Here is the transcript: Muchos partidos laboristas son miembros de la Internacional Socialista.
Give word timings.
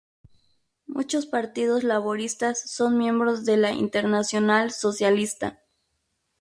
Muchos 0.87 1.27
partidos 1.27 1.83
laboristas 1.83 2.59
son 2.59 2.97
miembros 2.97 3.45
de 3.45 3.57
la 3.57 3.71
Internacional 3.73 4.71
Socialista. 4.71 5.61